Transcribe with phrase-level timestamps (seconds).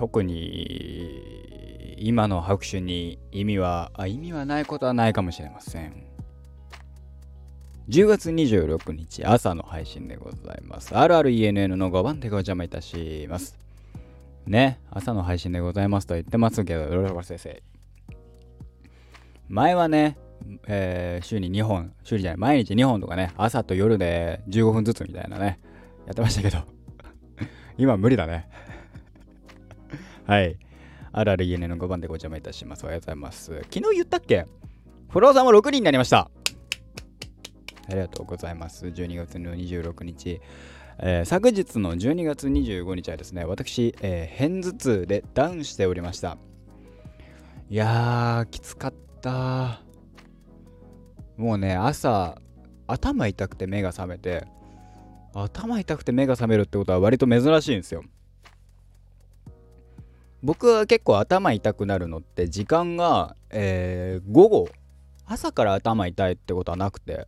[0.00, 6.06] 特に今の拍手に意味はあ意味はないことはないかもしれません。
[7.90, 10.94] 10月26日朝の配信でございます。
[10.94, 13.58] RRENN の5番でご邪魔いたします。
[14.46, 17.62] ね朝の配信でございますと言ってますけどロロ先生。
[19.50, 20.16] 前はね
[20.66, 25.60] えー、週に2本、週にじゃない、毎日2本とかね、朝と夜で15分ずつみたいなね、
[26.06, 26.62] やってましたけど、
[27.76, 28.48] 今無理だね。
[30.30, 30.56] はい。
[31.10, 32.84] あるある家の5番でご邪魔いたします。
[32.84, 33.46] おはようございます。
[33.64, 34.46] 昨日言ったっけ？
[35.08, 36.30] フォロワーさんも6人になりました。
[37.88, 38.86] ありがとうございます。
[38.86, 40.40] 12月の26日。
[41.00, 46.38] えー、昨日の12月25日はですね、私、えー、片頭痛でダウンしておりました。
[47.68, 49.82] いやー、きつかった。
[51.36, 52.40] もうね、朝、
[52.86, 54.46] 頭痛くて目が覚めて、
[55.34, 58.04] 頭痛くて目が覚めるってことは割と珍しいんですよ。
[60.42, 64.68] 僕は結構頭痛くなるのって時間が、えー、午後
[65.26, 67.26] 朝から頭痛いってことはなくて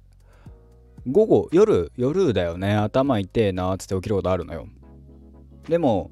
[1.06, 4.66] 午後夜夜だよね頭痛えなーっつって起きることあるのよ。
[5.68, 6.10] でも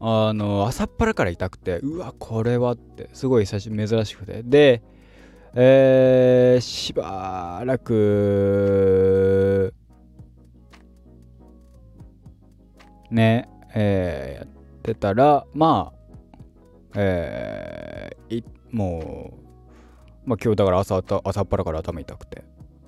[0.00, 4.42] あの朝っぱらから痛くてうわこれはってすごい久し珍しくて。
[4.42, 4.82] で
[5.54, 9.74] えー、しばらく
[13.10, 14.57] ねえー、
[14.92, 15.98] ってたらまあ
[16.94, 19.34] えー、も
[20.24, 22.44] うまあ今日だから朝朝っぱらから頭痛くて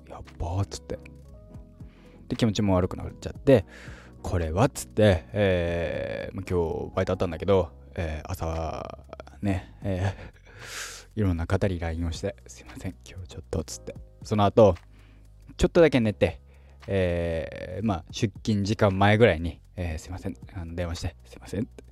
[0.09, 0.99] やっばーっつって。
[2.27, 3.65] で気持ちも悪くなっちゃって
[4.21, 8.99] これはっつって、えー、今日バイトあったんだけど、えー、朝
[9.41, 14.75] ね、えー、いろんな方に LINE をして、すいません、今日ちょっとっつって、その後、
[15.57, 16.39] ちょっとだけ寝て、
[16.87, 21.83] えー、まあ、出勤時間前ぐらいに、えー、すいません、あの電話して、すいませんって、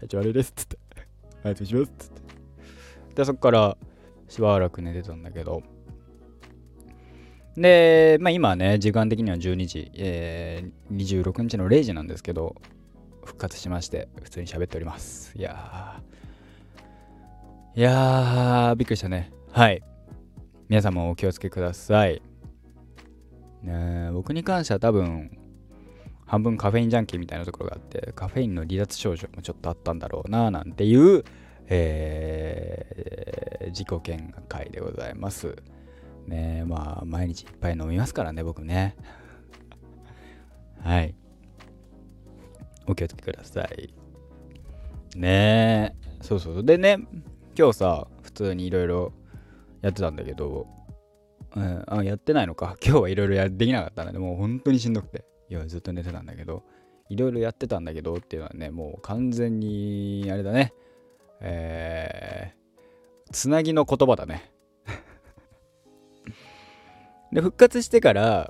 [0.00, 3.14] 体調悪いです、つって、ありがとうございますっ、つって。
[3.16, 3.76] で、そこから
[4.28, 5.62] しばらく寝てたんだけど、
[7.54, 12.56] で、まあ今ね、時間的には12時、えー、26日の0時なんですけど、
[13.24, 15.36] 復活しまして、普通に喋っております。
[15.36, 19.32] いやー、いやー、びっくりしたね。
[19.52, 19.82] はい。
[20.68, 22.22] 皆さんもお気をつけください。
[23.62, 25.30] ね僕に関しては多分、
[26.30, 31.24] 半分カフェインジャンキーみたいなところがあって、カフェインの離脱症状もちょっとあったんだろうな、なんていう、
[31.66, 35.56] えー、自己見解でございます。
[36.28, 38.94] ねまあ、毎日いっぱい飲みますからね、僕ね。
[40.78, 41.16] はい。
[42.86, 43.92] お気をつけください。
[45.16, 45.94] ねえ。
[46.20, 46.64] そうそう。
[46.64, 46.98] でね、
[47.58, 49.12] 今日さ、普通にいろいろ
[49.82, 50.68] やってたんだけど、
[51.56, 52.76] うん、あやってないのか。
[52.80, 55.24] 今日はいろいろできなかったので、もう本当にしんどくて。
[55.50, 56.62] いや、ずっと寝てたんだけど、
[57.08, 60.72] いろいろやってたんだけどっていうのはね、もう完全に、あれだね。
[61.40, 64.52] えー、つなぎの言葉だね。
[67.32, 68.48] で、復活してから、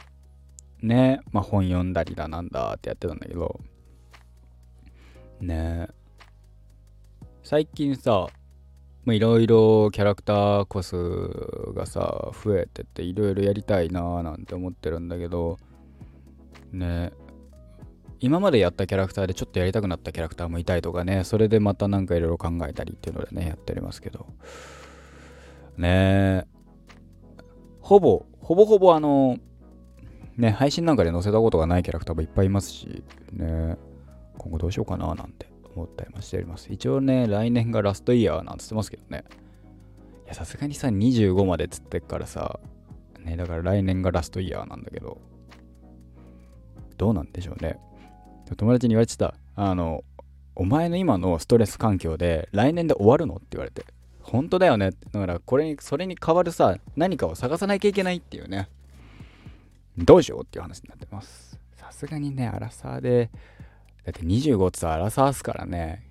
[0.82, 3.60] ね、まあ本読んだりだなんだってやってたんだけど、
[5.40, 5.88] ね
[7.42, 8.28] 最近さ、
[9.06, 10.94] いろいろキャラクターコス
[11.74, 15.58] がさ、増えてていろいろやりたいなーなんて思ってるんだけど、
[16.72, 17.12] ね
[18.20, 24.26] 今までやったキャラクターでちょっとやりたくなったキャラクターもいたりとかね、それでまたなんかいろいろ考えたりっていうのでね、やっておりますけど。
[25.78, 26.44] ね
[27.80, 29.38] ほぼほぼほぼあの、
[30.36, 33.78] ね、配信なんかで載せたことがないキャラクターもいっぱいいますし、ね、
[34.36, 36.70] 今後どうしようかななんて思ったりもしております。
[36.70, 39.24] 一応ね、来年がラストイヤーなんつってますけどね。
[40.26, 42.60] いや、さすがにさ、25までつってっからさ、
[43.20, 45.18] ね、だから来年がラストイヤーなんだけど、
[47.00, 47.78] どうなんでしょうね。
[48.58, 50.04] 友達に言われてた、あの、
[50.54, 53.36] お前の今のストレス環境で来年で終わるの？
[53.36, 53.86] って言われて、
[54.20, 54.90] 本当だよね。
[55.10, 58.68] だから、これに、それに代わるさ、何かを探さなきゃいけないっていうね。
[59.96, 61.58] どうしようっていう話になってます。
[61.74, 63.30] さすがにね、アラサーで、
[64.04, 66.06] だって25ってさ、アラサーっすからね。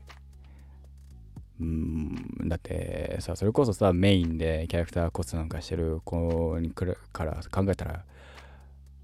[1.62, 8.04] うん、だってさ、それこそさ、メインでキャラクターコスなんかしてる子に来るから考えたら、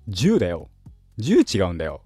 [0.09, 0.67] 10だよ。
[1.19, 2.01] 10違うんだよ。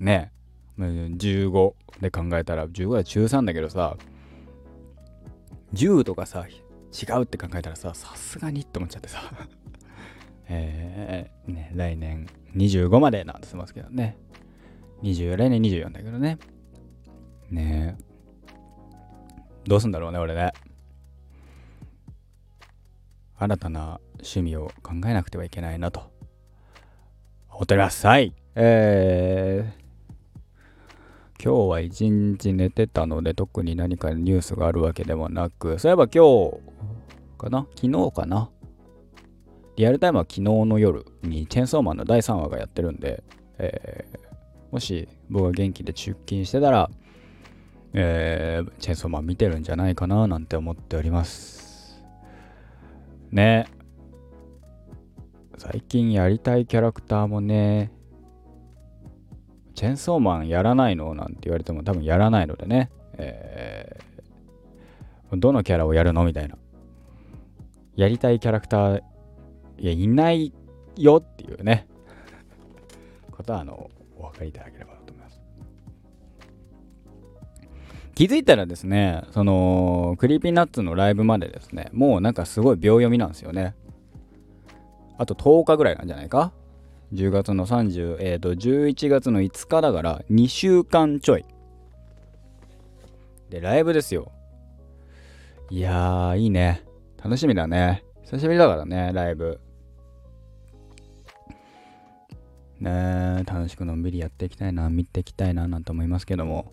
[0.00, 0.32] ね
[0.78, 3.96] 15で考えたら、15は中3だけどさ、
[5.72, 9.20] 10とかさ、違うって考えたらさ、さすがにって思っちゃってさ。
[10.46, 14.16] えー、ね、来年25までなんて言ってますけどね。
[15.02, 16.38] 20、来年24だけどね。
[17.50, 17.96] ね。
[19.66, 20.52] どうすんだろうね、俺ね。
[23.36, 26.13] 新たな趣味を考えなくてはいけないなと
[27.56, 28.04] おります。
[28.04, 28.32] はい。
[28.56, 36.58] えー、今日は一日寝てたので特に何かニュースがあるわけでもなく、そういえば今日
[37.38, 37.68] かな？
[37.76, 38.50] 昨日かな？
[39.76, 43.22] リアルタイムは昨日の夜にチェンソーマンの第3話がやってるんで、
[43.58, 44.18] えー、
[44.72, 46.90] もし僕が元気で出勤してたら、
[47.92, 52.02] えー、チェンソーマン見てるんじゃないかななんて思っております。
[53.30, 53.66] ね。
[55.66, 57.90] 最近やりたいキャラクターもね、
[59.74, 66.58] チェンソーマンやらないのなんて言われても多分やらないのでね、えー、どのキャラをやるのみたいな。
[67.96, 69.02] やりたいキャラクター、
[69.78, 70.52] いや、いない
[70.98, 71.86] よっていうね、
[73.30, 75.40] ことは、あの、お分かりいただければと思います。
[78.14, 83.74] 気づいたらですね、その、クリーピーナッツのライブまでですね、もうなんかすごい秒読みなんですよね。
[85.18, 86.52] あと10日ぐらいなんじゃないか
[87.12, 91.44] ?10 月の30、えっ、ー、と、11月の5日だから2週間ちょい。
[93.50, 94.32] で、ライブですよ。
[95.70, 96.82] いやー、いいね。
[97.22, 98.04] 楽しみだね。
[98.24, 99.60] 久しぶりだからね、ライブ。
[102.80, 106.72] ね楽しくのんびりやっていきたいな、見ていきたいな、なんて思いますけども。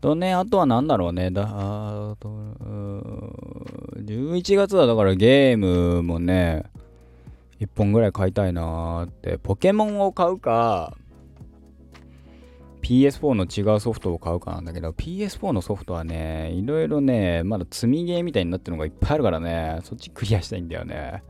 [0.00, 1.30] とね、あとは何だろうね。
[1.30, 2.28] だ、あと、
[3.98, 6.64] 11月はだからゲームもね、
[7.60, 9.38] 1本ぐらい買いたいなーって。
[9.38, 10.96] ポケモンを買うか、
[12.82, 21.24] PS4 の違うソフトを買うかなんだけど、PS4 のソフトはね、いろいろね、まだ積みゲーみたいになってるのがいっぱいあるからね、そっちクリアしたいんだよね。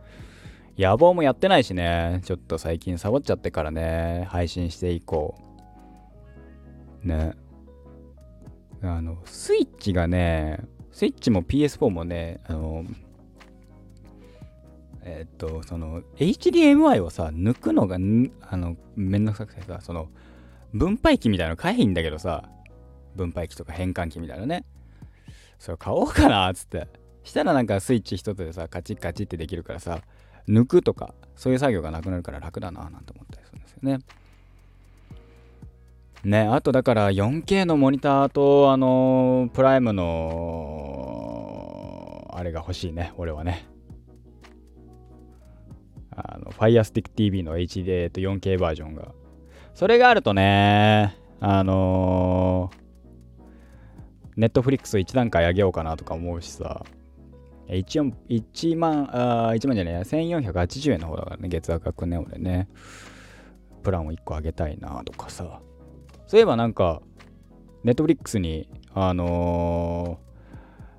[0.76, 5.34] 野望もやってないしね、ちょっと最近サボっちゃってからね、配信していこ
[7.05, 7.08] う。
[7.08, 7.32] ね。
[8.82, 10.58] あの、スイッチがね、
[10.93, 12.84] スイッチも PS4 もね、あの、
[15.08, 20.08] えー、っと、その、HDMI をさ、抜くのが、あの、めんどくさくてさ、その、
[20.75, 22.50] 分配器みたいなの買えへんだけどさ、
[23.14, 24.64] 分配器とか変換器みたいなね。
[25.61, 26.88] それ買おうかな、つって。
[27.23, 30.00] したらなんかスイッチ一つでさ、カチッカチってできるからさ、
[30.49, 34.00] 抜くとか、そういう作業がなくなるから楽だな、なんて思ったりするんですよね。
[36.25, 40.97] ね、あとだから 4K のモニターと、あのー、プライムの、
[42.32, 43.69] あれが欲しいね、俺はね。
[46.58, 49.12] Fire Stick TV の HD と 4K バージョンが。
[49.75, 56.85] それがあるとね、あのー、Netflix 1段階上げようかなとか思うしさ、
[57.69, 62.69] 1, 1万、あ1万じゃない、1480円の方だからね、月額ね、俺ね。
[63.82, 65.61] プランを1個上げたいなとかさ。
[66.26, 67.02] そういえばなんか、
[67.85, 70.19] ネットフリックスに、あの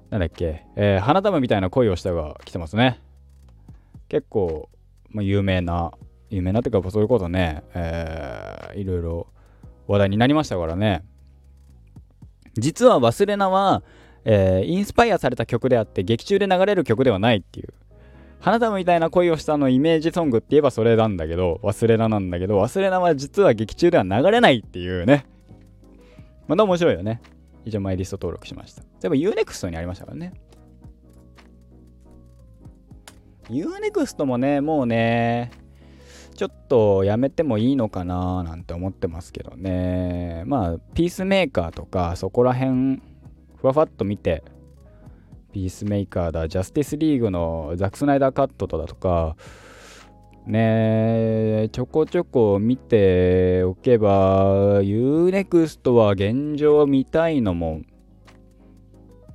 [0.10, 3.02] ー、なんだっけ、えー、花束みたいな恋をしたが来てますね。
[4.08, 4.70] 結構、
[5.10, 5.92] まあ、有名な、
[6.30, 9.28] 有名なっていうか、そういうことね、えー、いろいろ
[9.88, 11.04] 話題になりましたからね。
[12.56, 13.84] 実は忘れなは、
[14.26, 17.74] えー、インスパイアされた曲であって劇中で流れる曲ではないっていう。
[18.40, 25.26] 花束みたいな恋をしたのイメージソングって言えばそれなんだけど忘れななんだけど忘れなは実は劇中では流れないっていうね。
[26.48, 27.22] また面白いよね。
[27.66, 28.82] 一応マイリスト登録しました。
[28.82, 30.34] 例えば UNEXT にありましたからね。
[33.50, 35.52] UNEXT もねもうね
[36.36, 40.44] ちょっとやめてもいいのかななんて思ってますけどね。
[40.46, 43.02] まあピースメーカーとかそこら辺
[43.58, 44.44] ふわふわっと見て、
[45.52, 49.36] ピースメーカーだ、ジャスティスリーグのザック・スナイダーカットだとか、
[50.46, 57.82] ねちょこちょこ見ておけば、UNEXT は現状見たいのも、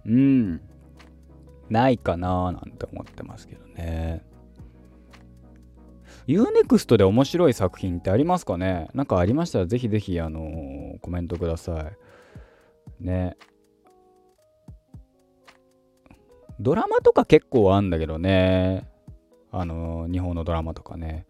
[0.07, 0.61] うん、
[1.73, 4.25] ないかななんて思ってますけどね。
[6.29, 8.89] UNEXT で面白い作品ってありますかね？
[8.95, 11.91] なんかありましたらぜひぜひあのー、コメントくださ
[13.01, 13.05] い。
[13.05, 13.37] ね。
[16.61, 18.89] ドラマとか結構あんだけどね。
[19.51, 21.27] あの日本のドラマとかね。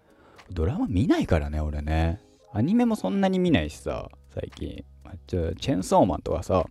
[0.50, 2.20] ドラマ見ないからね、俺ね。
[2.52, 4.84] アニメもそんなに見ないしさ、最近。
[5.26, 6.66] チェンソーマンとかさ、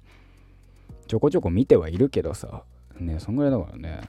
[1.07, 2.63] ちょこちょこ見てはいるけどさ、
[3.01, 4.01] ね、そんぐらいだからね。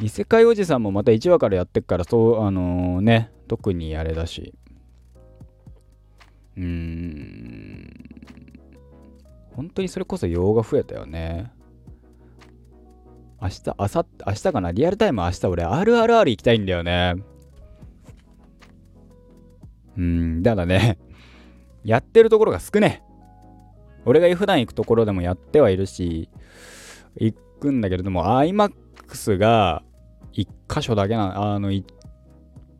[0.00, 4.54] 異世界おじさんもまた1話からやってっから、そう、あのー、ね、特にあれだし。
[6.56, 8.12] うーん。
[9.54, 11.52] 本当にそれこそ用が増えたよね。
[13.40, 14.72] 明日、明後日、明日かな？
[14.72, 17.16] リアルタイム明日俺 RRR 行きたいんだよね。
[19.96, 20.98] うん、だからね、
[21.84, 23.02] やってるところが少ね
[24.04, 26.28] 俺が普段行くところでもやってはいるし、
[27.16, 29.82] 行くんだけれども、IMAX が
[30.32, 31.86] 1箇所だけな、あの、一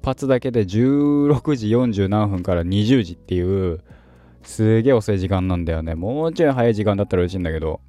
[0.03, 3.83] 発だけで16時40何分から20時っていう、
[4.43, 5.95] すげえ遅い時間なんだよね。
[5.95, 7.81] もうちょい早い時間だったら嬉しいんだけど。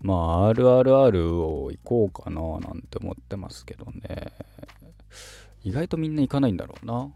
[0.00, 4.32] まあ、RRR を行こうかななんて思ってますけどね。
[5.62, 7.12] 意外とみんな行かないんだろうな。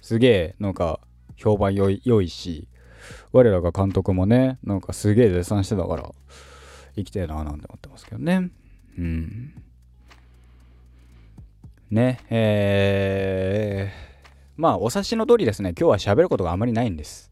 [0.00, 1.00] すげえ、なんか、
[1.36, 2.68] 評判良い良いし、
[3.32, 6.10] 我らが監督もね、なんかすげえ絶賛してたから、
[6.96, 8.50] 行きたいななんて思ってますけどね。
[8.98, 9.62] うん。
[11.90, 17.30] ね、えー、まあ、お察しの通りですね、今日は喋ることがあまりないんです。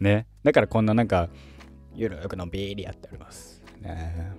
[0.00, 0.26] ね。
[0.44, 1.28] だからこんななんか、
[1.94, 3.62] ゆるくのびりやっております。
[3.80, 4.32] ね。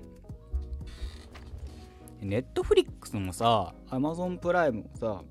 [2.22, 5.24] ネットフリックスもさ、アマゾンプライムもさ、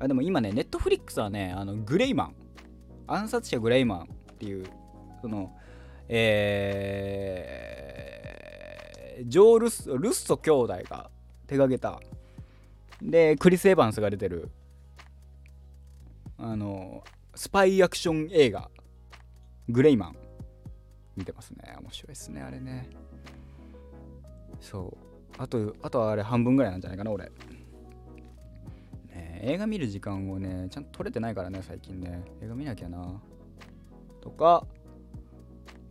[0.00, 2.34] あでも今ね、ネットフリックスはね、あのグレイマン、
[3.06, 4.66] 暗殺者グレイマンっていう、
[5.20, 5.54] その、
[6.08, 11.10] えー、ジョー・ルッソルッソ兄弟が
[11.46, 12.00] 手掛けた、
[13.02, 14.50] で、クリス・エヴァンスが出てる、
[16.38, 17.04] あの、
[17.34, 18.70] スパイアクション映画、
[19.68, 20.16] グレイマン。
[21.16, 21.76] 見てますね。
[21.78, 22.88] 面白いですね、あれね。
[24.60, 24.96] そう。
[25.36, 27.30] あと、あとはあれ半分ぐらいなんじゃないかな、俺。
[29.42, 32.22] 映画見る時間をね、ちゃんと取れてないからね、最近ね。
[32.42, 33.20] 映画見なきゃな。
[34.20, 34.66] とか、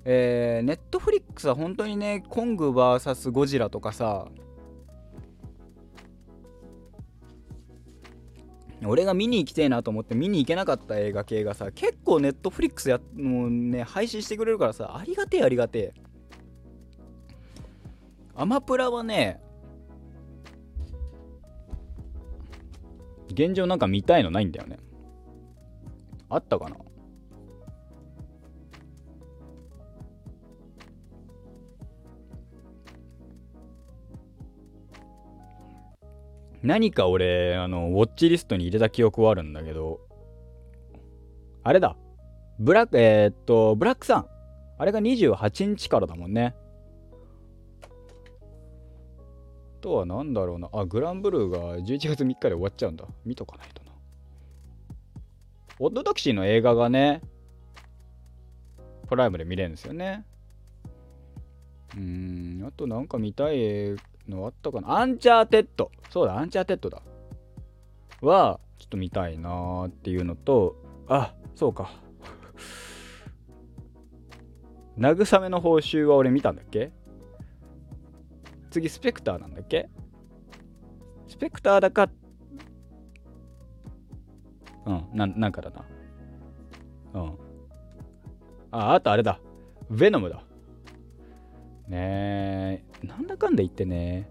[0.06, 4.28] えー、ネットフリックスは本当にね、コング VS ゴジラとかさ、
[8.86, 15.94] 俺が見に行きたいなと思って見に行けなかった映画系がさ結構ネットフリックスやもうね配信してくれるからさありがてえありがてえ
[18.36, 19.42] アマプラはね
[23.32, 24.78] 現状なんか見たいのないんだよね。
[26.30, 26.76] あったかな？
[36.62, 40.02] 何か俺あのウォッチリストに入れた記憶はあるんだけど
[41.64, 41.96] あれだ。
[42.60, 44.28] ブラックえー、っとブラックさん。
[44.78, 46.56] あれが28日からだもんね。
[49.82, 50.70] とは何だろうな。
[50.74, 53.06] あ、グランブルーが11月3日で終わっちゃうんだ。
[53.26, 53.92] 見とかないとな。
[55.80, 57.22] オッドタクシーの映画がね、
[59.08, 60.26] プライムで見れるんですよね。
[61.98, 63.96] うん、あとなんか見たい
[64.28, 65.00] のあったかな。
[65.00, 65.92] アンチャーテッド。
[66.10, 67.02] そうだ、アンチャーテッドだ。
[68.22, 70.76] は、ちょっと見たいなーっていうのと、
[71.08, 71.92] あ、そうか。
[75.00, 76.92] 慰めの報酬は俺見たんだっけ？
[78.70, 79.90] 次スペクターなんだっけ？
[81.28, 82.10] スペクターだか
[84.86, 85.86] うんななんかだな。
[87.14, 87.38] うん。
[88.72, 89.40] ああとあれだ。
[89.92, 90.44] ヴェノムだ。
[91.88, 93.08] ねえ。
[93.08, 94.30] なんだかんだ言ってね。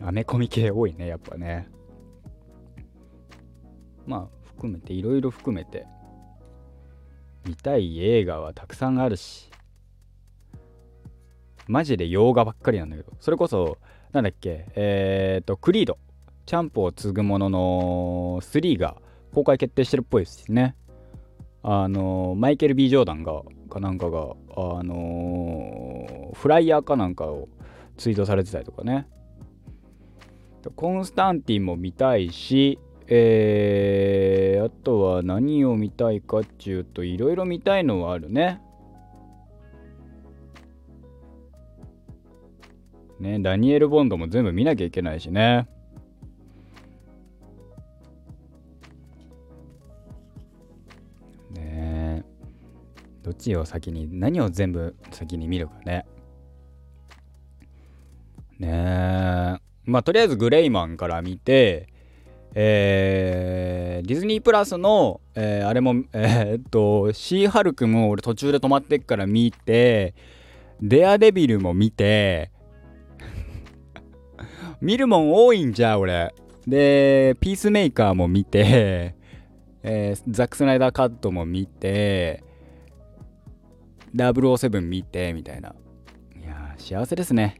[0.00, 1.68] アメコミ系多いねやっぱね。
[4.06, 5.86] まあ含めていろいろ含めて。
[7.44, 9.50] 見たい映画はたくさんあるし。
[11.66, 13.78] マジで洋画ばっかりなんだけど、それこそ、
[14.12, 15.98] なんだっけ、えっ、ー、と、クリード、
[16.46, 18.96] チャンプを継ぐものの3が
[19.34, 20.76] 公開決定してるっぽいですね。
[21.62, 27.48] あの、マイケル・ B・ ジョーダンが、かなんかが、あのフライヤーかなんかを
[27.98, 29.06] ツイートされてたりとかね。
[30.74, 38.60] コンスタンティンも見たいし、えー、あとは何を見たいかっちゅうといろいろ見たいのはあるね。
[43.20, 45.66] ね、ダニエル・ボンドも全部見なきゃいけないしね。
[51.54, 52.24] ね
[53.22, 56.06] どっちを先に、何を全部先に見るかね。
[58.58, 59.60] ね。
[59.84, 61.88] まあ、とりあえずグレイマンから見て、
[62.54, 70.14] えー、ディズニープラスの、えー、あれも、えー、っと、シーハルクも俺途中で止まってっから見て、
[70.80, 72.50] デアデビルも見て、
[74.80, 76.34] 見るもん多いんじゃ、俺。
[76.66, 79.14] で、ピースメーカーも見て、
[79.82, 82.42] えー、ザック・スナイダーカットも見て、
[84.14, 85.74] 007見て、みたいな。
[86.40, 87.58] いや幸せですね。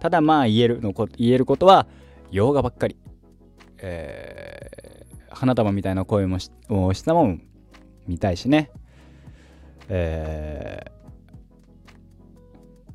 [0.00, 1.86] ただまあ言えるのこ言えることは、
[2.30, 2.96] 洋画ばっかり。
[3.78, 7.42] えー、花束みたいな声もしをしたもん
[8.06, 8.70] 見たいしね。
[9.88, 10.84] え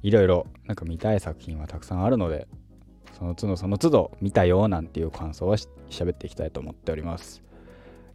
[0.03, 2.47] ー、いろいろなんか見たい作品はたくさんあるので、
[3.23, 7.41] その都度その都度見たよなんていう感想を喋っていきたいと思っております。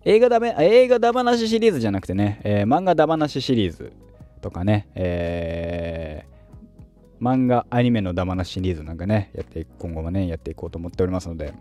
[0.04, 3.92] 映画だめ、映画だ話シリーズじゃなくてね、えー、漫画だ話シリーズ
[4.40, 6.38] とかね、えー
[7.20, 11.52] 漫画、アニメのダマなシリーズなんかね、やって今後もね、やっていこうと思っておりますので、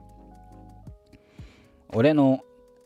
[1.89, 2.41] 俺の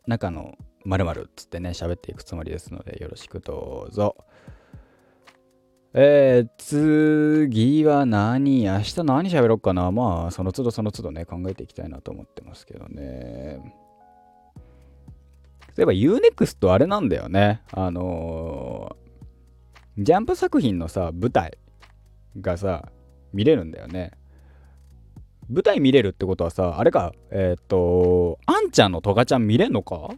[0.08, 4.16] 中の〇〇っつってね、喋っていくつもりですので、よろしくどうぞ。
[5.94, 8.64] えー、次は何？
[8.64, 13.60] 明日何喋ろうかなまあ、その都度その都度ね、考えていきたいなと思ってますけどね。
[15.76, 17.62] そういえば UNEXT あれなんだよね。
[17.72, 21.58] あのー、ジャンプ作品のさ、舞台
[22.40, 22.90] がさ、
[23.34, 24.12] 見れるんだよね。
[25.50, 29.96] 舞台見れるってことはさ、あれか、えっ、と、あんちゃんのトガちゃん見れんのか？
[29.96, 30.16] わ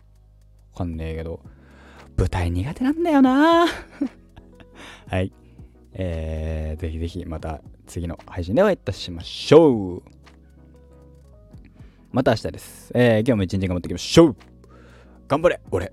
[0.76, 1.40] かんねえけど、
[2.16, 3.66] 舞台苦手なんだよな
[5.08, 5.34] はい。
[5.94, 10.04] えー、ぜひぜひまた次の配信でお会いいたしましょう。
[12.12, 12.92] また明日です。
[12.94, 14.36] えー、今日も一日頑張っていきましょう。
[15.28, 15.92] 頑張れ俺